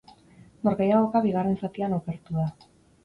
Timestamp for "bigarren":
1.27-1.59